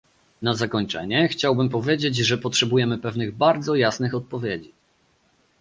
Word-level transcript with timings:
Na 0.41 0.53
zakończenie 0.53 1.27
chciałbym 1.27 1.69
powiedzieć, 1.69 2.15
że 2.17 2.37
potrzebujemy 2.37 2.97
pewnych 2.97 3.35
bardzo 3.35 3.75
jasnych 3.75 4.15
odpowiedzi 4.15 4.73